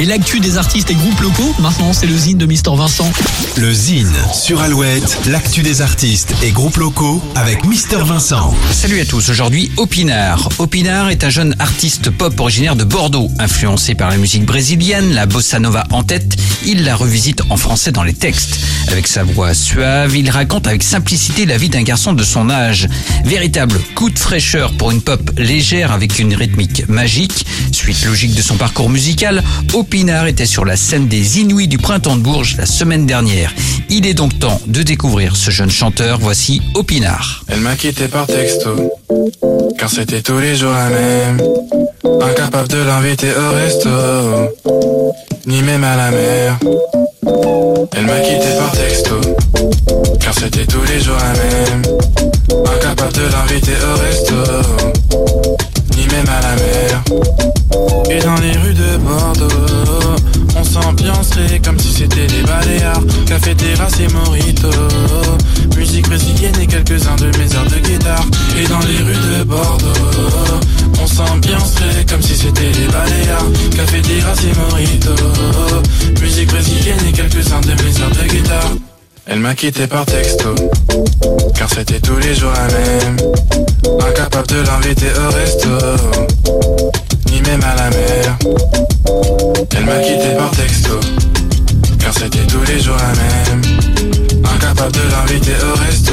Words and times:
Et 0.00 0.06
l'actu 0.06 0.40
des 0.40 0.56
artistes 0.56 0.90
et 0.90 0.94
groupes 0.94 1.20
locaux, 1.20 1.54
maintenant 1.58 1.92
c'est 1.92 2.06
le 2.06 2.16
zine 2.16 2.38
de 2.38 2.46
Mister 2.46 2.70
Vincent. 2.74 3.12
Le 3.58 3.70
Zine 3.70 4.10
sur 4.32 4.62
Alouette, 4.62 5.18
l'actu 5.26 5.62
des 5.62 5.82
artistes 5.82 6.32
et 6.42 6.52
groupes 6.52 6.78
locaux 6.78 7.22
avec 7.34 7.66
Mister 7.66 7.98
Vincent. 8.02 8.54
Salut 8.72 8.98
à 9.00 9.04
tous, 9.04 9.28
aujourd'hui 9.28 9.70
Opinard. 9.76 10.48
Opinard 10.58 11.10
est 11.10 11.22
un 11.22 11.28
jeune 11.28 11.54
artiste 11.58 12.08
pop 12.08 12.40
originaire 12.40 12.76
de 12.76 12.84
Bordeaux, 12.84 13.30
influencé 13.38 13.94
par 13.94 14.08
la 14.08 14.16
musique 14.16 14.46
brésilienne, 14.46 15.12
la 15.12 15.26
bossa 15.26 15.58
nova 15.58 15.84
en 15.90 16.02
tête, 16.02 16.34
il 16.64 16.84
la 16.84 16.96
revisite 16.96 17.42
en 17.50 17.58
français 17.58 17.92
dans 17.92 18.02
les 18.02 18.14
textes. 18.14 18.58
Avec 18.88 19.06
sa 19.06 19.22
voix 19.22 19.52
suave, 19.52 20.16
il 20.16 20.30
raconte 20.30 20.66
avec 20.66 20.82
simplicité 20.82 21.44
la 21.44 21.58
vie 21.58 21.68
d'un 21.68 21.82
garçon 21.82 22.14
de 22.14 22.24
son 22.24 22.48
âge. 22.48 22.88
Véritable 23.26 23.78
coup 23.94 24.08
de 24.08 24.18
fraîcheur 24.18 24.72
pour 24.78 24.92
une 24.92 25.02
pop 25.02 25.30
légère 25.36 25.92
avec 25.92 26.18
une 26.18 26.34
rythmique 26.34 26.88
magique. 26.88 27.44
Logique 27.90 28.34
de 28.36 28.42
son 28.42 28.56
parcours 28.56 28.88
musical, 28.88 29.42
Opinard 29.74 30.28
était 30.28 30.46
sur 30.46 30.64
la 30.64 30.76
scène 30.76 31.08
des 31.08 31.40
Inuits 31.40 31.66
du 31.66 31.76
Printemps 31.76 32.16
de 32.16 32.22
Bourges 32.22 32.56
la 32.56 32.64
semaine 32.64 33.04
dernière. 33.04 33.52
Il 33.88 34.06
est 34.06 34.14
donc 34.14 34.38
temps 34.38 34.60
de 34.68 34.84
découvrir 34.84 35.34
ce 35.34 35.50
jeune 35.50 35.70
chanteur. 35.70 36.18
Voici 36.20 36.62
Opinard. 36.74 37.44
Elle 37.48 37.60
m'a 37.60 37.74
quitté 37.74 38.06
par 38.06 38.28
texto, 38.28 38.90
car 39.76 39.90
c'était 39.90 40.22
tous 40.22 40.38
les 40.38 40.54
jours 40.54 40.72
la 40.72 40.88
même. 40.88 41.42
Incapable 42.22 42.68
de 42.68 42.78
l'inviter 42.78 43.32
au 43.32 43.54
resto, 43.54 43.90
ni 45.46 45.60
même 45.62 45.82
à 45.82 45.96
la 45.96 46.10
mer. 46.12 46.58
Elle 47.96 48.06
m'a 48.06 48.20
quitté 48.20 48.56
par 48.56 48.70
texto, 48.70 49.20
car 50.20 50.34
c'était 50.34 50.66
tous 50.66 50.84
les 50.84 51.00
jours 51.00 51.16
la 51.16 51.32
même. 51.32 51.79
Café, 63.40 63.54
terrasse 63.54 64.00
et 64.00 64.08
mojito. 64.08 64.68
Musique 65.74 66.06
brésilienne 66.06 66.60
et 66.60 66.66
quelques-uns 66.66 67.16
de 67.16 67.26
mes 67.38 67.56
heures 67.56 67.64
de 67.64 67.78
guitare. 67.78 68.26
Et 68.58 68.66
dans 68.66 68.80
les 68.80 68.98
rues 68.98 69.38
de 69.38 69.44
Bordeaux, 69.44 69.86
on 71.00 71.06
s'ambiancerait 71.06 72.04
comme 72.06 72.20
si 72.20 72.36
c'était 72.36 72.70
les 72.70 72.86
Baléares. 72.88 73.46
Café, 73.74 74.02
terrasse 74.02 74.40
et 74.44 74.52
mojito. 74.58 75.14
Musique 76.20 76.50
brésilienne 76.50 76.98
et 77.08 77.12
quelques-uns 77.12 77.60
de 77.62 77.70
mes 77.82 78.02
heures 78.02 78.10
de 78.10 78.28
guitare. 78.28 78.72
Elle 79.26 79.40
m'a 79.40 79.54
quitté 79.54 79.86
par 79.86 80.04
texto, 80.04 80.54
car 81.56 81.70
c'était 81.70 82.00
tous 82.00 82.16
les 82.16 82.34
jours 82.34 82.52
la 82.52 82.66
même. 82.66 83.16
Incapable 84.06 84.48
de 84.48 84.60
l'inviter 84.66 85.06
au 85.16 85.30
resto, 85.34 85.68
c'était 92.20 92.46
tous 92.46 92.62
les 92.64 92.78
jours 92.78 92.96
la 92.96 93.12
même. 93.14 93.62
Incapable 94.44 94.92
de 94.92 95.00
l'inviter 95.10 95.54
au 95.64 95.74
resto, 95.80 96.12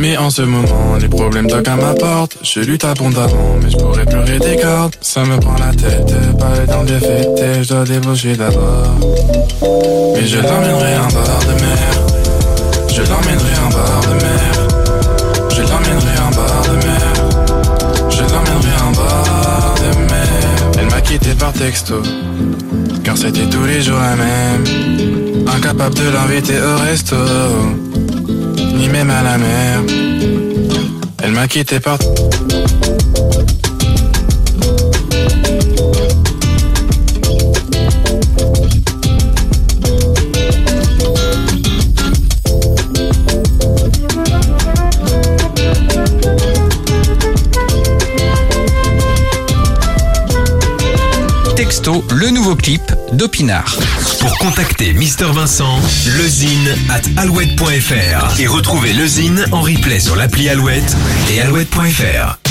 Mais 0.00 0.16
en 0.16 0.30
ce 0.30 0.40
moment, 0.40 0.96
les 0.98 1.08
problèmes 1.08 1.46
toquent 1.46 1.68
à 1.68 1.76
ma 1.76 1.92
porte. 1.92 2.38
Je 2.42 2.60
lutte 2.60 2.84
abondamment, 2.84 3.58
mais 3.62 3.70
je 3.70 3.76
pourrais 3.76 4.06
pleurer 4.06 4.38
des 4.38 4.56
cordes. 4.56 4.96
Ça 5.02 5.22
me 5.24 5.38
prend 5.38 5.56
la 5.58 5.74
tête, 5.74 6.10
pas 6.38 6.72
dans 6.72 6.86
fêtes, 6.86 7.28
et 7.38 7.62
je 7.62 7.68
dois 7.68 7.84
débaucher 7.84 8.34
d'abord. 8.34 8.96
Mais 10.14 10.26
je 10.26 10.38
l'emmènerai 10.38 10.96
en 10.96 11.08
bord 11.08 11.42
de 11.48 11.54
mer. 11.60 11.90
Je 12.88 13.02
l'emmènerai 13.02 13.54
en 13.62 13.68
bord 13.68 14.00
de 14.08 14.14
mer. 14.24 14.52
Je 15.50 15.60
l'emmènerai 15.60 16.18
en 16.26 16.30
bord 16.30 16.62
de 16.64 16.76
mer. 16.86 17.12
Je 18.08 18.22
l'emmènerai 18.22 18.76
en 18.82 18.92
bord 18.92 19.74
de 19.82 20.12
mer. 20.12 20.70
Elle 20.78 20.86
m'a 20.86 21.00
quitté 21.02 21.34
par 21.34 21.52
texto, 21.52 21.96
car 23.04 23.18
c'était 23.18 23.46
tous 23.50 23.66
les 23.66 23.82
jours 23.82 23.98
la 23.98 24.16
même. 24.16 24.64
Incapable 25.46 25.94
de 25.94 26.08
l'inviter 26.10 26.58
au 26.58 26.78
resto 26.78 27.16
ni 28.80 28.88
même 28.88 29.10
à 29.10 29.22
la 29.22 29.36
mer. 29.36 29.82
Elle 31.22 31.32
m'a 31.32 31.46
quitté 31.46 31.80
Le 51.72 52.30
nouveau 52.30 52.56
clip 52.56 52.82
d'Opinard. 53.12 53.78
Pour 54.18 54.36
contacter 54.38 54.92
Mister 54.92 55.26
Vincent, 55.32 55.78
lezine 56.18 56.74
at 56.90 57.02
alouette.fr 57.16 58.40
et 58.40 58.48
retrouver 58.48 58.92
le 58.92 59.06
Zine 59.06 59.44
en 59.52 59.60
replay 59.60 60.00
sur 60.00 60.16
l'appli 60.16 60.48
Alouette 60.48 60.96
et 61.30 61.40
alouette.fr. 61.40 62.49